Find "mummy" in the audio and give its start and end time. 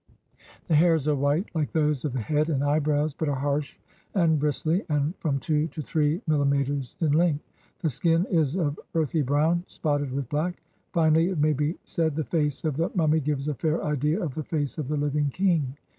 12.95-13.19